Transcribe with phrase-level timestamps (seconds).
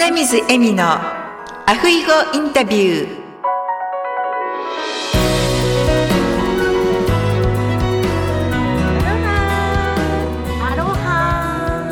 [0.00, 3.18] 花水恵美のアフイゴインタビュー。
[10.62, 11.90] アロハ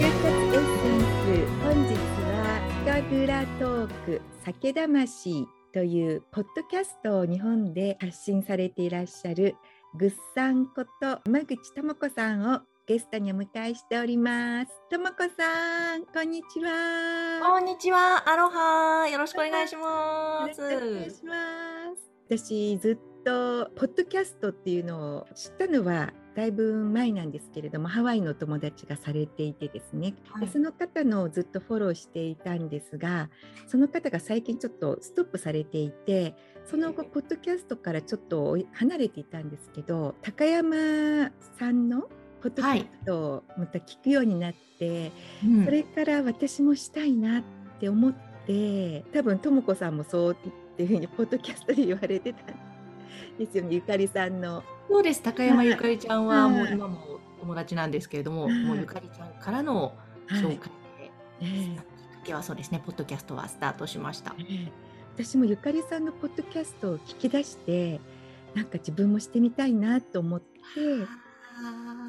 [0.00, 1.92] 就活エッセンス本日
[2.32, 9.54] は深蔵トーク酒魂というポッドキャストを日本で発信されていらっしゃる
[9.98, 14.70] ぐっさんこと山口智子さんをゲストにお迎えしております。
[14.92, 17.40] 智子さんこんにちは。
[17.42, 21.34] こんにちは、アロハよろしくお願いしまよろしくお願いしま
[21.96, 22.12] す。
[22.28, 30.46] 私ずっとポッドキャストっていうのを知ったのはだいぶ前なんですけれどもハワイの友達がされていてですね、はい。
[30.46, 33.30] でその方のをずっとフォローしていたんですが
[33.66, 42.08] その方が最近ちょっとストップされていてその後ポッドキャストからちょっと離れていたんですけど高山さんの
[42.46, 45.10] ポッドキャストをまた聞くようになって、
[45.44, 45.64] うん。
[45.64, 47.42] それから私もしたいなっ
[47.80, 48.14] て思っ
[48.46, 50.36] て多分とも子さんもそうっ
[50.76, 52.56] ていうふうにポッドキャストで言われてたん
[53.36, 53.74] ですよね。
[53.74, 54.62] ゆかりさんの。
[54.88, 56.54] そうです、高山ゆかりちゃんははい。
[56.54, 59.92] もう今も友達なんですけれども、もうゆかりちゃんからの
[60.28, 60.70] 紹介
[61.40, 61.82] で、ねきっか
[62.26, 64.36] けはそうですね、ポッドキャストはスタートしました。
[64.38, 64.72] ええ。
[65.16, 68.00] 私もゆかりさんのポッドキャストを聞き出して
[68.54, 70.46] なんか自分もしてみたいなと思って
[71.02, 71.25] あ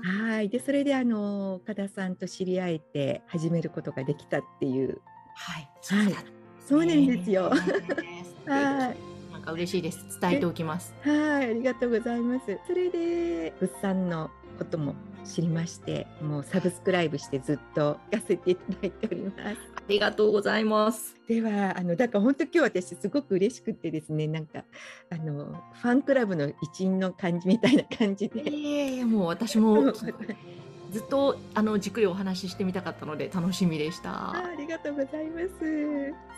[0.03, 0.49] はい。
[0.49, 5.01] でそれであの岡田さんと知り合えて始めることができたっていう。
[5.35, 7.51] はい、そうだったんですねそうなんですよ。
[8.45, 9.31] はい。
[9.31, 10.19] なんか嬉しいです。
[10.19, 10.93] 伝えておきます。
[11.01, 11.45] はい。
[11.51, 12.59] ありがとうございます。
[12.67, 21.15] それで物産のことも知りましてもうサブスクライブしてずっと聞かせていただいておりますありがとうございます。
[21.29, 24.65] ではあのだから本当今日私すごく嬉しくてですねなんか
[25.09, 25.45] あの
[25.81, 28.43] ファンクラブの一員の感じみたいな感じで。
[28.45, 29.93] ええもう私も
[30.91, 34.11] ずっとあのじっくりお話ししてみたかったので楽しみでした。
[34.11, 35.47] あありがとうございます。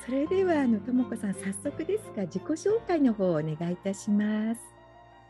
[0.05, 4.61] それではあのともこさん早速ですが自己紹介の方をお願いいたします。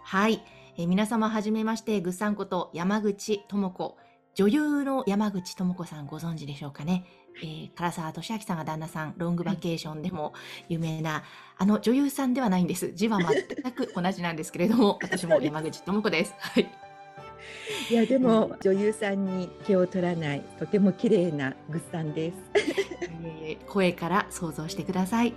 [0.03, 0.41] はい、
[0.77, 3.97] えー皆様はじめまして、ぐっさんこと山口智子、
[4.35, 7.05] 女優の山口智子さんご存知でしょうかね。
[7.41, 10.33] えー唐沢俊明さんが旦那さん、ロングバケーションでも
[10.67, 11.23] 有名な、
[11.57, 12.91] あの女優さんではないんです。
[12.93, 16.33] 字は全く同じなんですけれども、 私も山口智子です。
[16.37, 16.88] はい。
[17.89, 22.37] いやでも女優さんに気を取らないとても綺麗なぐっさんです。
[23.67, 25.33] 声から想像してください。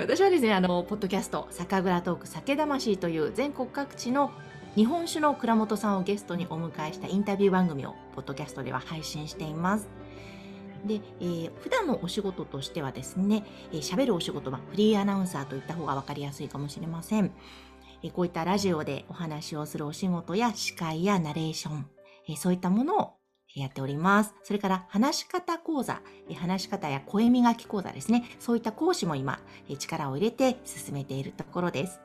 [0.00, 4.32] 私はですね、あの、ポッドキャスト、酒蔵トーク酒魂という全国各地の
[4.74, 9.88] 日本酒の蔵元さんをゲストにお迎えしたインタビュー番組をポッドキャストでは配信しています。
[10.84, 17.30] で、えー普段のお仕事としてはですね、えー喋るお仕事はフリーアナウンサーといった方が分かりやすいかもしれません。
[18.14, 21.86] こういったラジオでお話をするお仕事や司会やナレーション、
[22.36, 23.12] そういったものを
[23.54, 24.34] やっております。
[24.42, 26.02] それから話し方講座、
[26.34, 28.24] 話し方や声磨き講座ですね。
[28.38, 29.40] そういった講師も今、
[29.78, 32.00] 力を入れて進めているところです。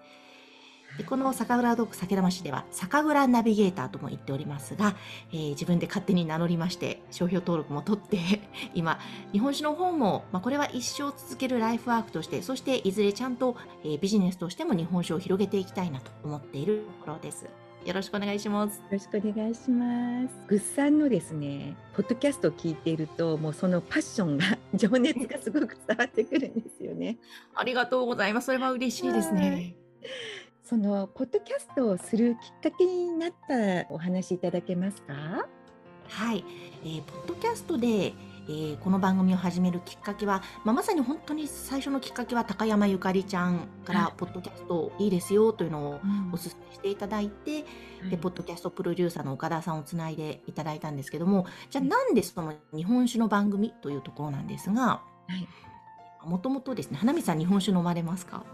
[0.98, 4.96] でこの酒蔵ドッグ酒魂では酒蔵ナビゲーターとも言っておりますが、
[5.32, 8.18] えー自分で勝手に名乗りまして商標登録も取って
[8.74, 9.00] 今
[9.32, 17.48] 日本酒の方も、まあ、これは一生続けるライフワークとしてそしていずれちゃんと、えービジネスとしても日本酒を広げていきたいなと思っているところです。
[17.86, 18.78] よろしくお願いします。
[18.78, 20.34] よろしくお願いします。
[20.48, 27.18] ぐっさんのですね、ポッドキャストを聞いていると、もうそのパッションが、 情熱がすごく伝わってくるんですよね。
[27.56, 28.46] ありがとうございます。
[28.46, 29.76] それは嬉しいですね。
[30.72, 32.38] そのポッドキャストをするき
[32.70, 35.14] っかけになったお話いただけますか？
[36.08, 36.46] はい、
[36.86, 45.92] えーポッドキャストで、えーこの番組を始めるきっかけは、まあ、まさに本当に最初のきっかけは高山ゆかりちゃんかはら、ポッドキャストいいですよというのを
[46.32, 47.66] おお勧めしていただいて、
[48.10, 55.02] で、ポッドキャストプロデューサーの岡田さんをつないでいただいたんですけども、じゃあなんでその日本酒の番組というところなんですが、は
[55.36, 55.46] い。
[56.26, 58.46] もともとですね、花見さん日本酒飲まれますか？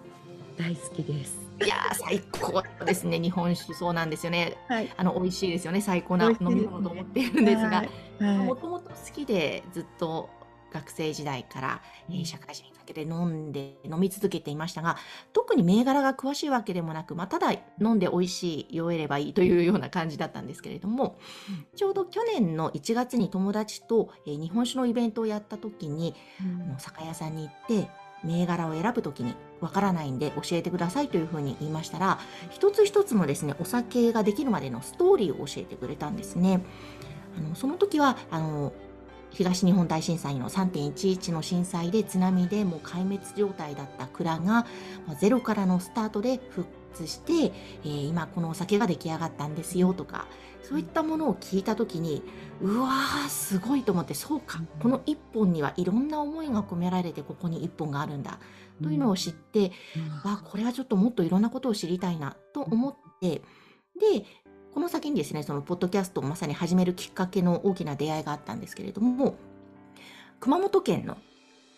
[0.57, 1.38] 大好きです。
[1.63, 3.73] いやー、最高ですね、日本酒。
[3.73, 4.57] そうなんですよね。
[4.68, 4.91] はい。
[4.97, 5.81] あの、美味しいですよね。
[5.81, 10.31] 最高な飲み物と思っているんですが、はいもともと好きでずっと
[10.74, 14.98] 学生時代から、えー社会人にかけて飲んで飲み続けていましたが
[15.33, 21.19] 特に銘柄が詳しいわけでもなく、まあ、ただ飲んで美味しい酔えればいいというような感じだったんですけれども、
[21.75, 27.89] ちょうど去年の1月に友達と、えー日本酒のイベントをやった時に、うんあの酒屋さんに行って
[28.24, 32.19] 銘柄を選ぶ時にわからないんで教えてくださいというふうに言いましたら
[32.50, 36.62] 一つ一つのですねお酒ができるまでのストーリーを教えてくれたんですね。
[37.38, 38.74] あのその時はあの
[39.30, 44.65] 東日本大震災の3.11の震災で津波でもう壊滅状態だった蔵が
[45.19, 46.68] ゼロからのスタートで復
[47.07, 47.54] して、
[47.84, 50.28] えー、今このお酒が出来上がったんですよとか
[50.63, 52.24] そういったものを聞いた時に
[52.62, 58.39] うわーすごいと思ってそうかこの1本にはいろんな思いが込められてここに1本があるんだ
[58.81, 59.72] というのを知って、
[60.24, 63.42] うん、わこれはちょっともっといろんなことを知りたいなと思って
[64.00, 64.25] で
[64.74, 69.36] この先にですねそのポッドキャストをまさに始めるきっかけの大きな出会いがあったんですけれども
[70.39, 71.18] 熊本県の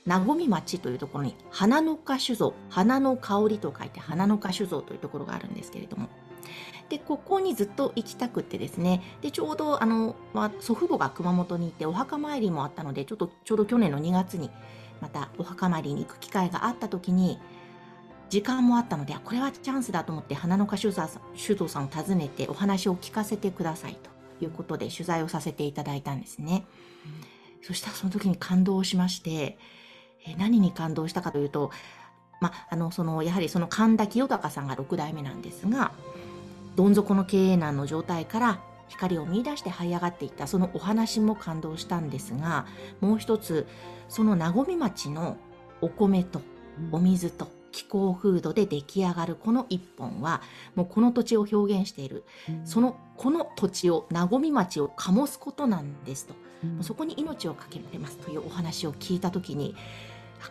[0.05, 6.09] 名古屋町というところに花の花酒造花の香りと書いて花の花酒造というところがあるんですけれども。
[6.89, 9.03] でここにずっと行きたくってですね。
[9.21, 14.49] でちょうどあの、まあ、祖父母が熊本にいてお墓参りもあったのでちょっとちょうど去年の2月に
[14.99, 17.39] またお墓参りに行く機会があった時に
[18.29, 23.97] 時間もあったのでこれはチャンスだと思って花の花酒造さんを訪ねてお話を聞かせてください
[24.39, 26.65] ということで取材をさせていただいたんですね。
[27.59, 29.57] うん、そしたらその時に感動しまして
[30.25, 31.71] え何に感動したかというと、
[32.41, 35.91] まあ、のそのやはりその神田清隆さんが6代目なんですが
[36.75, 40.47] どん底の経営難の状態から光を見出して這い上がっていった。
[40.47, 42.65] そのお話も感動したんですが
[43.01, 43.67] もう一つ
[44.07, 45.37] その和み町の
[45.81, 46.41] お米と
[46.91, 50.41] お水と気候風土で出来上がるこの一本は
[50.75, 56.33] もうこの土地を表現している、うん、そのこの土地を和み町を醸すことなんですと、
[56.63, 59.75] うん、そこに命を懸けてますというお話を聞いた時に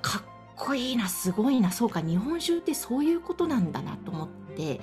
[0.02, 0.22] かっ
[0.56, 4.80] こいいなすごいなそうか日本酒ってそういうことなんだなと思って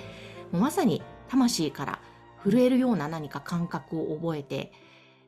[0.52, 2.00] もうまさに魂から
[2.44, 4.72] 震えるような何か感覚を覚えて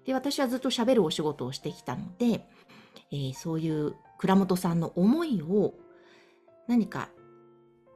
[0.05, 2.47] で私はずっと喋るお仕事をしてきたので、
[3.11, 5.73] えー、そういう倉本さんの思いを
[6.67, 7.09] 何か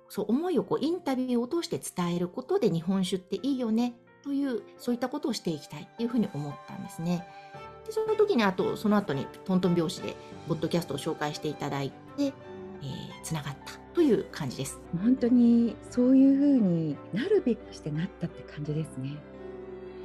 [0.10, 7.26] そう思いをこうインタビューを通して伝えることで日本酒っていいよねというそういったことをしていきたいっていうふうに思ったんですね。
[7.86, 10.16] でその時にあとその後にトントン拍子で
[10.48, 12.34] ポッドキャストを紹介していただいて、えー、
[13.24, 14.80] つながったという感じです。
[15.02, 19.18] 本当にそういうふうになるべくしてなったって感じですね。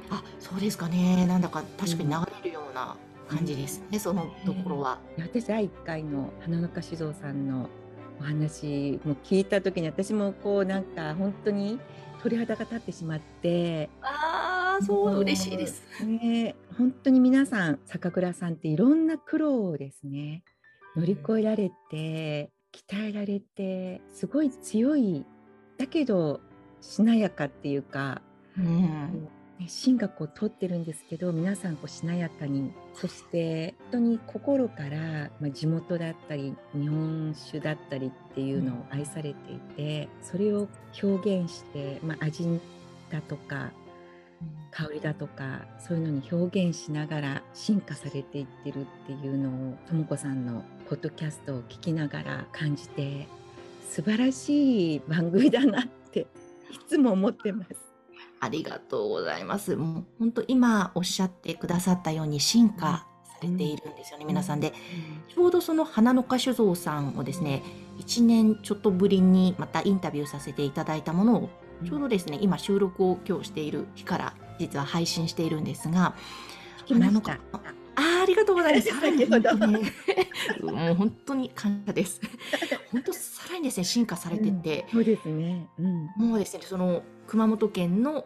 [0.09, 2.95] あそうですかねなんだか確かに流れるような
[3.27, 4.99] 感じですね、うん、そのところは。
[5.17, 7.69] 私第1回の花の花酒造さんの
[8.19, 11.79] お話も聞いた時に私もこうなんか本当に
[12.21, 13.89] 鳥肌が立ってしまって。
[14.01, 20.43] ああそう嬉しいです、ね、本当に皆さん坂倉さんっていろんな苦労をですね
[20.95, 22.51] 乗り越えられて
[22.89, 25.25] 鍛えられてすごい強い
[25.77, 26.41] だけど
[26.81, 28.21] しなやかっていうか、
[28.57, 29.27] うん、
[29.65, 40.67] 進学を取ってるんですけど皆さんこうしなやかにそして本当に心から、まあ、地元だったり日本酒だったりっていうのを愛されていて、うん、それを
[41.01, 42.59] 表現して、まあ、味
[43.09, 43.71] だとか
[44.71, 53.27] 香りだとかそういうのに表現しながら進化されていってるっていうのをとも子さんのポッドキャストを聞きながら感じて
[53.89, 56.25] 素晴らしい番組だなってい
[56.87, 57.96] つも思ってます。
[58.39, 59.75] ありがとうございます。
[59.75, 67.63] もう本当今おっしゃってくださったように進化されているんですよね、うん、皆さんで、うん、ちょうどその花の花酒造さんをですね
[67.99, 71.49] 1年ちょっとぶりにまたインタビューさせていただいたものを
[71.85, 76.15] ちょうどですね今収録を今日している日から実は配信しているんですが
[76.87, 77.61] 花の花あ
[78.23, 78.87] ありがとうございます。
[78.89, 82.21] さらに、もう本当に感謝です。
[82.91, 83.13] 本当
[83.57, 88.25] さらにですね進化されてて、うん、そうですね、うん、もうですねその熊本県の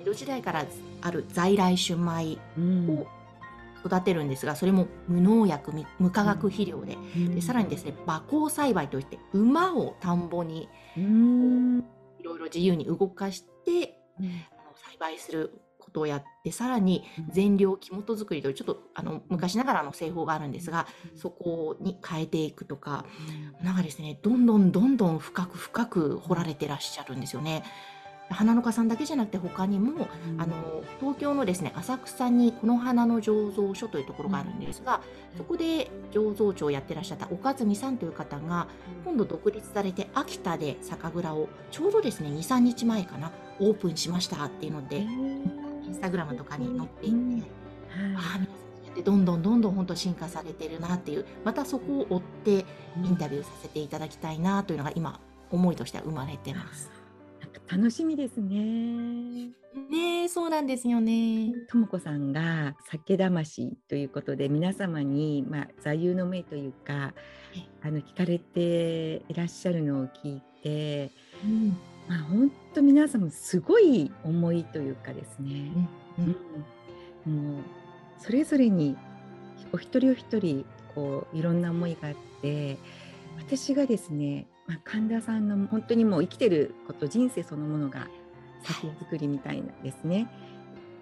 [0.00, 0.64] 江戸時代から
[1.02, 2.38] ある在来種米
[2.88, 3.06] を
[3.84, 6.96] 育てるんですが、それも無農薬無化学肥料で,、
[7.34, 13.98] でさらにですね馬耕栽培といって馬を田んぼにいろいろ自由に動かして、
[14.86, 15.60] 栽培する
[15.94, 23.06] ことをやってさらに全量木本作りというちょっとあの昔ながらの製法があるんですがそこに変えていくとか
[23.62, 27.62] なんかですねどんどんどんどん深く深く掘られてらっしゃるんですよね。
[28.30, 38.66] 花の花さんだけじゃなくて他にも、うん、あの東京のですね浅草にこの花の醸造所というところがあるんですが、うん、そこで醸造長をやってらっしゃった岡住さんという方が
[39.04, 45.06] 今度独立されて秋田で酒蔵をちょうどですね23日前かなオープンしましたっていうので、
[45.86, 47.42] インスタグラムとかに載っていて、うん、
[48.16, 51.26] あ皆さんでどんどんどんどん本当進化されてるなっていう。
[51.44, 52.64] またそこを追って
[53.02, 57.04] インタビューさせていただきたいなというのが今思いとしては生まれてます。
[57.70, 59.50] 楽しみですね。
[59.90, 61.52] ねそうなんですよね。
[61.68, 67.14] ともこさんが酒魂ということで皆様にまあ座右の銘というか
[67.82, 71.10] あの聞かれていらっしゃるのを聞いて、
[71.44, 71.76] うん、
[72.08, 75.70] まあ本当皆様すごい思いというかですね。
[76.18, 76.36] うん、
[77.26, 77.62] うん、もう
[78.18, 78.96] それぞれに
[79.72, 82.78] お一人お一人こういろんな思いがあって
[83.38, 88.08] 私がですねまあ、神田さんの本当にもう生きてること人生そのものが
[88.62, 90.28] 作品作りみたいなんですね。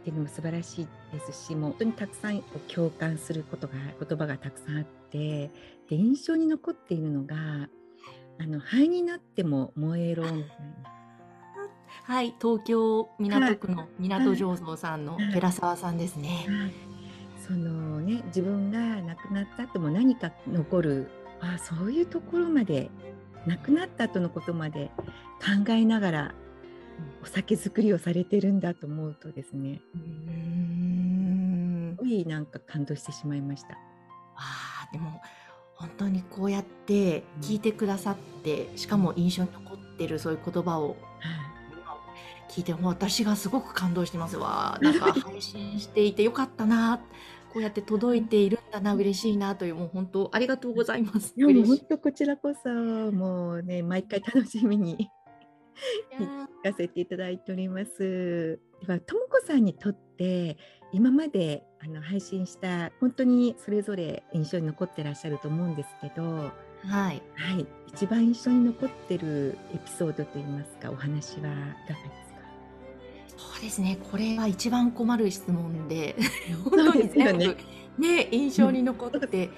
[0.00, 5.48] っていうのも素晴らしいですしもう本当にたくさん共感することが言葉がたくさんあって
[5.88, 7.36] で印象に残っているのが
[8.40, 10.42] 「あの灰になっても燃えろ」みたい
[10.82, 10.91] な。
[12.04, 16.46] はい、東京港区の港醸造さんのはい寺澤さんですね。
[16.48, 16.92] はい
[17.46, 22.88] そのね自分が亡くなった後も何か残るあそういうところまで
[23.46, 24.92] 亡くなった後のことまで
[25.40, 26.34] 考えながら
[27.20, 29.80] お酒作りをされてるんだと思うとですね。
[29.94, 31.96] うーん。
[31.98, 33.76] すごいなんか感動してしまいました。
[34.36, 35.20] あーでも
[35.74, 40.96] 本当にこうやって聞いてくださってしかも印象に残ってるそういう言葉をはい
[42.52, 44.36] 聞いてもう私がすごく感動してます。
[44.36, 47.00] わなんか配信していてよかったな。
[47.52, 48.94] こうやって届いているんだな。
[48.94, 51.34] 嬉しいなというもう本当ありがとうございます。
[51.36, 52.68] いやもう本当こちらこそ
[53.12, 55.10] もうね毎回楽しみに
[56.18, 58.60] 聞かせていただいております。
[58.86, 60.56] ではともこさんにとって
[60.92, 66.52] 今まであの配信した本当にそれぞれ印象に残ってらっしゃると思うんですけど、は
[66.84, 67.16] はい。
[67.60, 71.54] い、一番印象に残ってるエピソードといいますかお話はいかがで
[72.24, 72.31] すか？
[73.62, 73.98] ですね。
[74.10, 76.16] これは一番困る質問で
[76.64, 77.56] 本当そうに全ですよね。
[77.96, 79.50] 部ね印象に残って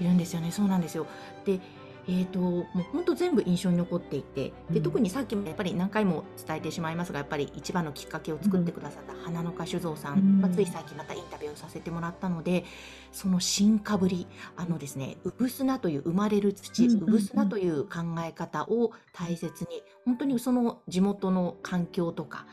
[0.00, 0.50] いるんですよね。
[0.50, 1.06] そうなんですよ。
[1.44, 1.60] で
[2.08, 4.82] えー、ともう本当全部印象に残っていてでうん。
[4.84, 10.40] 特にさっきもやっぱり何回も伝えてしまいますがやっぱり一番のきっかけを作ってくださった花の花酒造さん、うん。
[10.40, 12.64] まあ、ついさっきまたインタビューをさせてもらったので
[13.10, 17.08] その進化ぶりあのですねうぶすなという生まれる土うんうんうん。
[17.08, 22.46] うぶすなという考え方を大切に本当にその地元の環境とか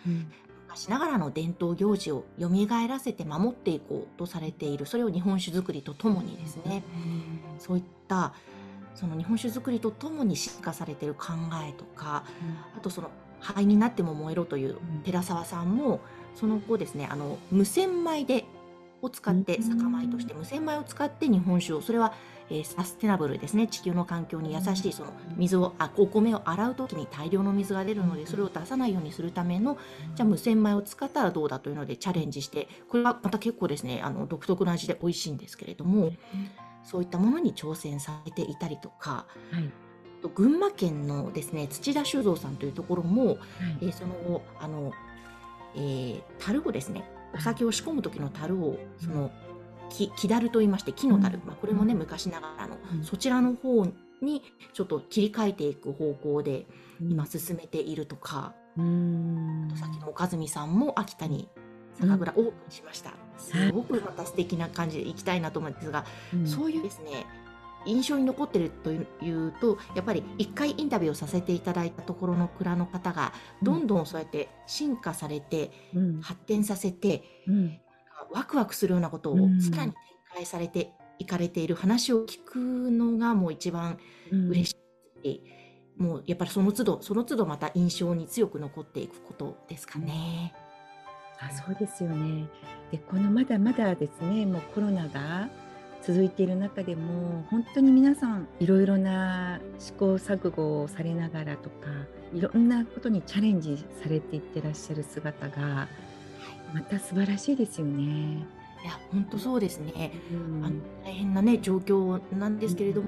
[0.73, 2.49] 昔ながらの伝統行事を蘇
[2.87, 6.83] らせて守っていこうとされているそれを日本酒造りとともにですね。
[7.59, 8.33] そういった
[8.95, 11.33] その日本酒造りとともに進化されている考
[11.67, 12.25] えとか
[12.75, 15.01] あとその灰になっても燃えろといううん。
[15.03, 15.99] 寺澤さんも
[16.35, 18.45] その後ですねあの無洗米で
[19.03, 22.13] を使ってうん酒米として無洗米を使って日本酒をそれは、
[22.49, 23.67] えーサステナブルですね。
[23.67, 29.77] 地球の環境に優しいその水をあお米を洗う時に大量の水が出るのでそれを出さないようにするための
[30.15, 36.11] じゃあ無洗米を使ったらどうだというのでチャレンジしてこれはまた結構ですねあの独特な味で美味しいんですけれども
[36.83, 39.71] そういったものに挑戦されていたりとかはい。
[40.35, 43.37] 群馬県のですね土田酒造さんというところも、はい。
[43.81, 44.93] えーそのあの、
[45.75, 49.31] えー樽をですねお酒を仕込む時の樽をその
[49.89, 51.47] 木木樽と言いまして木の樽、うん。
[51.47, 53.03] まあ、これもね昔ながらの、うん。
[53.03, 53.85] そちらの方
[54.21, 54.41] に
[54.73, 56.65] ちょっと切り替えていく方向で
[57.01, 59.73] 今進めているとか、うん。
[59.75, 61.49] さっきの岡住さんも秋田に
[61.99, 66.47] 酒蔵オープンしました、すごくまた素敵な感じで行きたいなと思うんですが、うん。
[66.47, 67.25] そういうですね
[67.85, 76.21] 印象に残ってるというとやっぱり一回インタビューをさせていただいたところの蔵の方がどんどんそうやって進化されてうん。
[76.21, 77.79] 発展させてうん。
[78.31, 79.61] ワクワクするようなことをうん。
[79.61, 80.01] さらに展
[80.35, 83.97] 開されていかれている話を聞くのがもう一番
[84.31, 84.49] うん。
[84.49, 84.75] 嬉し
[85.23, 85.41] い、
[85.97, 90.53] もうやっぱりその都度その都度また印象に強く残っていくことですかね。
[91.39, 92.47] あそうですよね。
[92.91, 95.49] でこのまだまだですねもうコロナが
[96.05, 101.87] 続いている中でも本当に皆さんいろいろな試行錯誤をされながらとか
[102.33, 105.87] いろんなことにチャレンジされていってらっしゃる姿が
[106.73, 108.45] また素晴らしいですよね。
[108.83, 110.11] いや本当そうですね。
[110.31, 110.65] うん。
[110.65, 113.07] あの大変なね状況なんですけれども、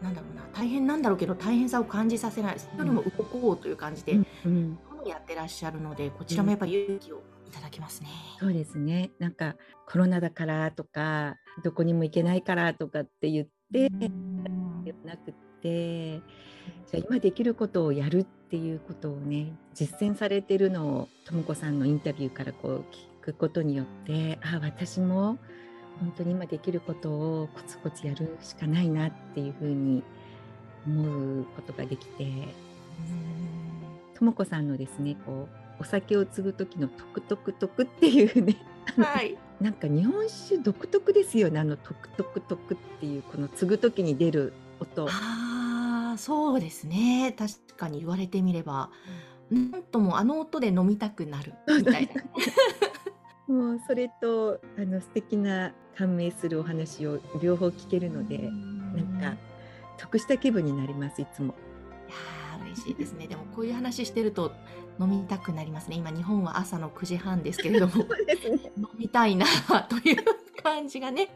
[0.00, 2.58] なんだろうな大変なんだろうけど大変さを感じさせない。
[2.58, 4.78] それよりも動こうという感じで、うんうん。
[5.06, 8.08] やってらっしゃるのでこちらもやっぱり勇気をいただきますね。
[8.38, 9.10] そうですね。
[9.18, 14.84] なんかコロナだからとかどこにも行けないからとかって言って、うん。
[14.84, 16.20] ではなくってじゃ
[16.94, 22.84] あ今できることをやるっていうことをね実践されてるのをとも子さんのインタビューからこう
[23.22, 25.38] 聞くことによってあ私も
[26.00, 30.02] 本当に今できることをコツコツやるしかないなっていうふうに
[30.86, 32.26] 思うことができて
[34.14, 38.56] とも子さんのですねこうお酒を継ぐ時のトクトクトクっていうね。
[38.96, 45.06] はい、 なんか日本酒独特ですよねあのトクトクトクっていうこの継ぐ時に出る音。
[45.08, 47.34] ああそうですね。
[47.38, 48.90] 確かに言われてみれば、
[49.50, 51.54] なんともあの音で飲みたくなる。
[51.66, 52.22] みたいな。
[53.54, 59.36] もうそれとあの素敵な感銘するお話を両方聞けるので、なんか
[59.96, 61.54] 得した気分になりますいつも。
[62.08, 63.26] いやー嬉しいですね。
[63.26, 64.52] でもこういう話してると
[65.00, 65.96] 飲みたくなりますね。
[65.96, 67.94] 今日本は朝の9時半ですけれども
[68.26, 68.72] ね。
[68.76, 69.46] 飲みたいな
[69.88, 70.16] という
[70.62, 71.28] 感じがね、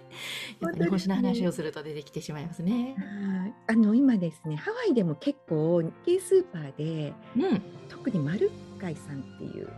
[0.61, 2.97] やっぱ日本酒の話をすると出てきてしまいますね。
[2.99, 3.55] はい。
[3.69, 8.51] あの今ですねハワイでも結構日系スーパーでうん、特にマル
[8.81, 9.69] カイさんっていう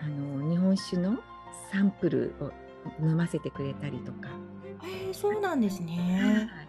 [0.00, 1.18] あの日本酒の
[1.72, 2.50] サンプルを
[3.00, 4.28] 飲ませてくれたりとか、
[4.84, 6.48] えー、そうなんですね。
[6.50, 6.68] はい。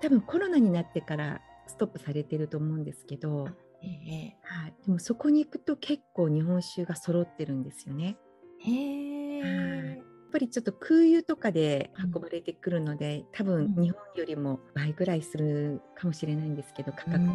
[0.00, 1.40] 多分コロナになってから
[1.72, 3.48] ストップされてると思うんですけど、
[3.82, 8.16] ええはい、でもそこに行くと結構日本酒が揃ってるんですよね。
[8.60, 8.76] へはい。
[8.76, 13.82] えやっぱりちょっと空輸とかで運ばれてくるので、多分うん。
[13.82, 17.28] 日本よりも倍ぐらいするかもしれないんですけど価格、うん。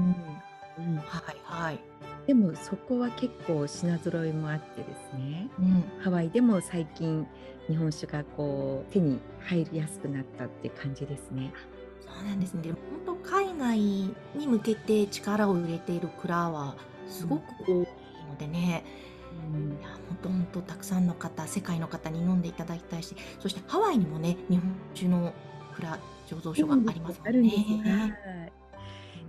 [0.77, 0.95] うん。
[0.97, 1.79] はいはい。
[2.27, 5.49] でもそこは結構品揃えもあってですね。
[5.59, 7.25] うん、ハワイでも最近
[7.67, 11.53] 日本酒がこう手に入りやすくなったって感じですね。
[12.15, 12.63] そうなんですね。
[13.05, 16.75] 本当海外に向けて力を入れている蔵は
[17.07, 17.75] すごく多い
[18.29, 18.83] のでね。
[19.53, 25.31] うんいや本当本当たくさんの方世界の方に飲んでいただきたいしそしてハワイにもね日本酒の
[25.75, 27.49] 蔵醸造所がありますもんね。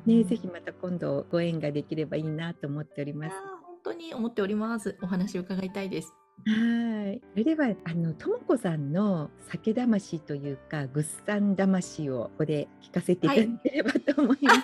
[0.07, 3.37] いね、ぜひまた今度ご縁ができればいいなと思っております。
[3.63, 4.97] 本当に思っております。
[5.03, 6.15] お話を伺いたいです。
[6.47, 7.21] はい。
[7.33, 14.61] それではあのともこさんの酒魂というかグッサン魂をここで聞かせていただければと思います。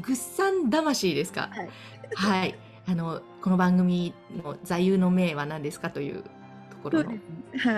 [0.00, 1.50] グッサン魂ですか？
[1.52, 1.68] はい。
[2.14, 2.58] はい。
[2.88, 6.28] あのこの番組の座右の銘は何ですかというと
[6.82, 7.10] ころの。
[7.10, 7.14] は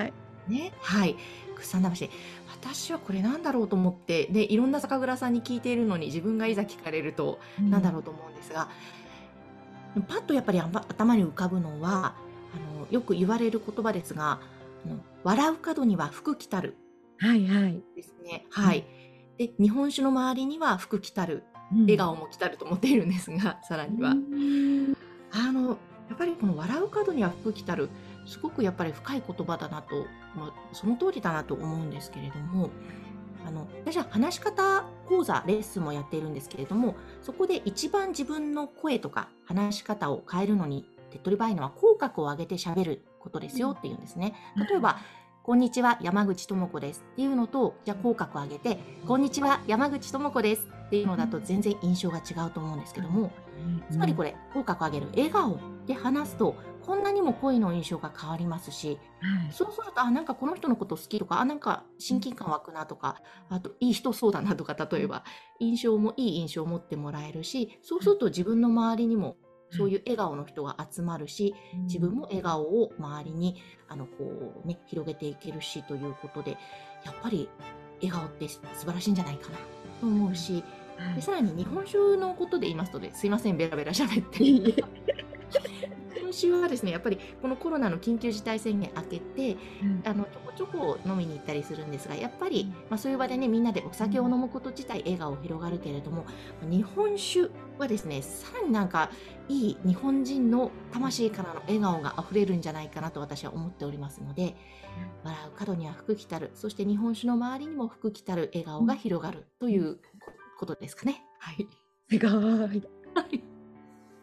[0.04, 0.12] い。
[0.48, 0.72] ね。
[0.80, 1.12] はい。
[1.56, 2.08] グッサン魂。
[2.50, 8.68] 私はこれなんだろうと思ってでいろんな酒蔵さんに聞いているのに自分がいざ聞かれるとなんだろうと思うんですが、
[10.08, 12.14] パッとやっぱり頭に浮かぶのは
[12.54, 14.40] あのよく言われる言葉ですが
[14.84, 16.76] 「あの笑う角には福来たる
[17.18, 18.46] はいはい。」ですね。
[18.50, 18.84] はい。
[19.36, 24.10] で日本酒の周りには福来たるうん笑顔も来たると思っているんですが、 さらには。
[24.10, 24.96] うん
[25.30, 25.78] あの
[26.08, 27.90] やっぱりこの笑う角には福来たる
[28.26, 32.70] すごくやっぱり深い言葉だなと、まあ、その通りだなと思うんですけれども
[33.46, 40.86] あの私は話し方講座レッスンもやっているんですけれどもそこで一番自分の声とか話し方を変えるのに
[41.18, 44.34] 手っ取り早いのは口角を上げて喋ることですよっていうんですね。
[44.68, 44.98] 例えば
[45.48, 53.32] こんにちは、山口智子ですっていうのと、じゃあ口角を上げて、こんにちは、山口智子ですっていうのだと全然印象が違うと思うんですけども、
[53.90, 59.52] つまりこれ、口角を上げる笑顔で話すと、こんなにも声の印象が変わりますし、はい。
[59.52, 65.24] そうすると、あ、なんかこの人のこと好きとか、あ、なんか親近感湧くなとか、あと、いい人そうだなとか、例えば、
[65.60, 69.38] 印象もいい印象を持ってもらえるし、そうすると自分の周りにも、
[69.70, 71.54] そういう笑顔の人が集まるし、
[71.84, 76.52] 自分も笑顔を周りに、あの、こうね、広げていけるしということで、
[77.04, 77.48] やっぱり
[78.02, 79.58] 笑顔って素晴らしいんじゃないかな
[80.00, 80.64] と思うし、
[80.96, 81.14] はい。
[81.16, 84.82] でさらに日本酒のことで言いますとですいませんベラベラ喋って
[86.28, 90.02] 今週はですねやっぱりこのコロナの緊急事態宣言明けてうん。
[90.04, 96.26] あのちょこちょこ飲みに行ったりするんですがやっぱり、まあ、そういう場でねみんなでお酒を飲むこと自体笑顔広がるけれども
[96.62, 99.10] 日本酒はですねさらになんか
[99.48, 104.54] いい日本人の魂からの笑顔があふれるんじゃないかなと私は思っておりますので
[105.24, 109.98] 笑う角には福来たるそして日本酒の周りにも福来たる笑顔が広がるという
[110.58, 111.22] ことですかね。
[111.38, 111.66] はい。
[112.10, 112.28] すご
[112.66, 112.82] い。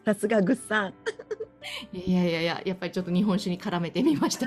[0.04, 0.94] さすがグッサン。
[1.92, 4.46] いやいやいや、やっぱりちょっと日本酒に絡めてみました。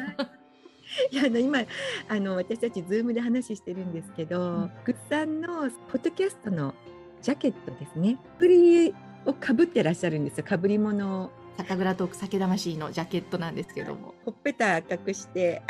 [1.12, 1.60] いやあの今
[2.08, 6.74] あの私たちズームで話してるんですけど、うんグッサンのポッドキャストの
[7.22, 8.18] ジャケットですね。
[8.38, 8.94] プリ
[9.26, 10.44] をかぶってらっしゃるんですよ。
[10.44, 14.16] かぶり物を酒蔵トーク酒魂のジャケットなんですけども。
[14.26, 15.62] ほっぺた赤くして、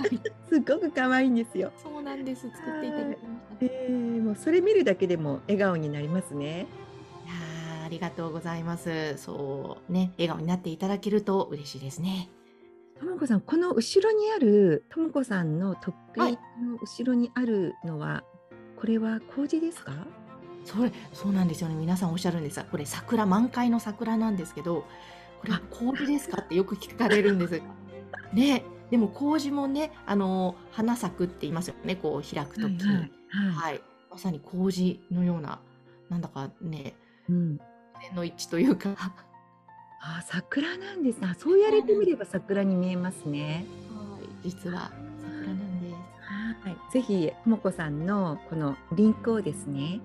[0.48, 1.72] すごく可愛いんですよ。
[1.82, 2.42] そうなんです。
[2.50, 3.56] 作っていただきました。
[3.62, 6.66] えー、もうそれ見るだけでも笑顔になりますね。
[7.88, 9.16] ありがとうございます。
[9.16, 12.28] そうね、笑顔になっていただけると嬉しいですね。
[13.00, 18.24] ともこさん、この後ろにあるともこさんのとっくりはいの後ろにあるのは、
[18.78, 19.94] これは麹ですか？
[20.66, 21.76] それ、そうなんですよね。
[21.76, 24.84] 皆さんおっしゃるんですが、これ桜、満開の桜なんですけど、
[25.40, 27.62] これあ麹ですかってよく聞かれるんです。
[28.34, 31.96] ね、でも麹もね、あの花咲くって言いますよね。
[31.96, 32.86] こう開くときに。
[32.86, 33.08] はいはい
[33.52, 35.58] はい、まさに麹のような、
[36.10, 36.94] なんだかね、
[37.28, 37.60] うん。
[38.00, 39.12] 点の一致というか、は
[40.00, 41.28] あ、桜なんですね。
[41.30, 43.66] あそう言われてみれば桜に見えますね。
[44.44, 45.94] い、実は桜なんです。
[46.64, 46.92] はい。
[46.92, 50.00] ぜひともこさんのこのリンクをですね、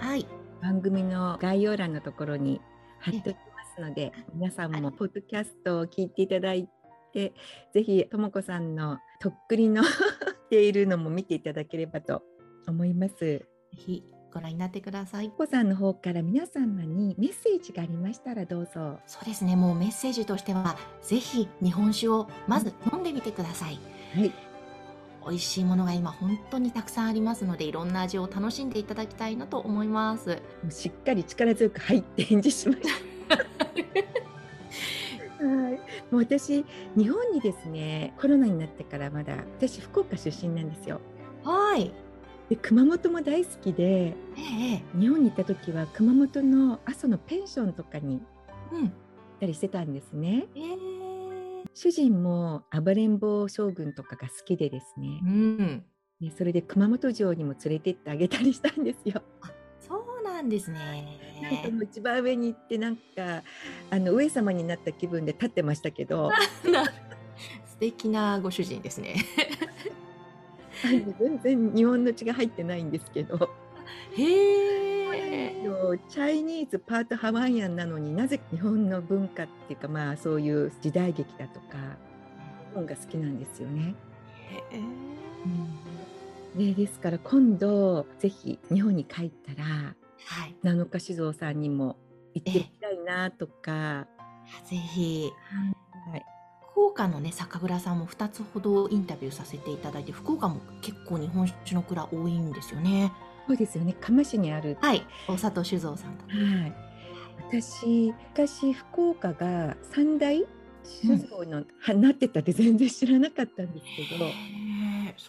[0.00, 0.26] はい、
[0.62, 2.60] 番組の概要欄のところに
[3.00, 6.68] 貼っておきますので、皆さんもポッドキャストを聞いていただい
[7.12, 7.34] て、
[7.72, 9.90] ぜひともこさんのとっくりの し
[10.50, 12.22] ているのも見ていただければと
[12.66, 13.14] 思います。
[13.18, 14.04] ぜひ
[14.34, 15.26] ご覧になってください。
[15.26, 18.98] ともこさんの方から皆様にメッセージがありましたらどうぞ。
[19.06, 23.78] そうですね、もうメッセージとしては、ぜひ日本酒をまず飲んでみてください。
[24.16, 24.32] はい。
[25.26, 30.42] 美味しいものが今本当にたくさんありますのでいろんな味を楽しんでいただきたいなと思います。
[30.68, 32.88] しっかり力強く入って返事しました。
[35.44, 35.72] はい、
[36.10, 36.64] もう私
[36.96, 41.00] 日本にですねコロナになってからまだ私福岡出身なんですよ。
[41.42, 41.92] はい。
[42.50, 48.18] で熊本も大好きでええ日本に行った時は熊本の阿蘇のペンションとかに
[48.72, 48.92] 行っうん。
[49.40, 50.46] たりしてたんですね。
[50.54, 50.76] ええ
[51.76, 55.84] 主人も暴れん坊将軍とかが好きでですねうん。
[56.20, 59.22] でそれで熊本城にも連れてってあげたりしたんですよ。
[59.80, 61.18] そうなんですね。
[61.42, 63.42] なんかもう一番上に行ってなんか
[63.90, 66.30] あの上様になった気分で立ってましたけど
[66.70, 66.84] な
[67.66, 69.16] 素敵なご主人ですね。
[71.18, 73.50] 全然日本の血が入ってないんですけど
[74.16, 74.84] へえ。
[76.08, 81.96] チャイニーズパートハワイアンなのになぜ日本の文化っていうかまあそういう時代劇だとか
[82.74, 83.94] 本が好きなんですよね。
[84.50, 89.94] へえでですから今度ぜひ日本に帰ったら
[90.26, 90.56] はい。
[90.62, 91.96] 七日酒造さんにも
[92.34, 94.06] 行ってみたいなとか。
[94.64, 95.30] ぜひ。
[96.74, 103.12] はい福岡のね酒蔵さんも2つほどインタビューさせていただいて福岡も結構日本酒の蔵多いんですよね。
[103.46, 105.06] そうですよね釜市にあるはい。
[105.28, 106.24] 大里酒造さんと。
[106.26, 106.72] はい。
[107.48, 110.44] 私、昔福岡が三大
[110.82, 114.24] 酒造の、はなってたって全然知らなかったんですけど、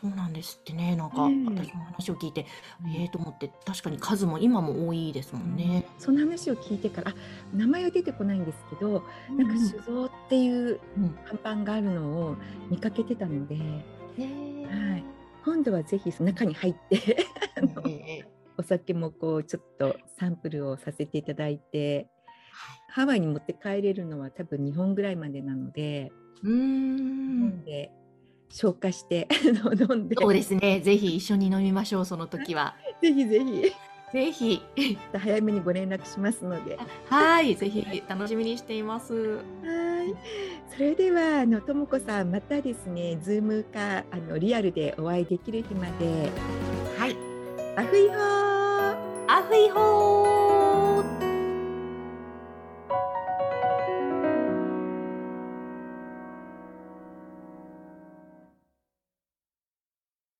[0.01, 0.93] そうなんですってね。
[0.97, 2.45] なんか私も話を聞いて、
[2.97, 5.85] ええと思って確かに数も今も多いですもんね。
[5.97, 7.15] その話を聞いてから、あ、
[7.53, 9.03] 名前は出てこないんですけど、
[9.37, 11.17] なんか酒造っていううん。
[11.25, 12.35] 看板があるのを
[12.69, 13.85] 見かけてたので、ね
[14.67, 15.03] はい。
[15.45, 18.25] 今度はぜひ中に入って あのええ
[18.57, 22.09] お酒もこうちょっとサンプルをさせていただいて、
[22.89, 26.11] ハワイに持って帰れるのは多分日本ぐらいまでなので、
[26.43, 27.91] うーんで
[28.49, 32.75] 消化して 飲んでそうですねぜひ一緒に飲みましょうその時は。
[33.01, 33.73] ぜひぜひ
[34.13, 34.61] ぜひ
[35.13, 36.77] 早めにご連絡しますので。
[37.09, 39.13] はいぜひ楽しみにしています。
[39.13, 39.39] は
[40.07, 40.15] い。
[40.73, 46.29] それではあのともこさんまたですねズームかあのリアルでお会いできる日まで
[46.97, 47.17] はい
[47.75, 50.34] A hui hou。A hui hou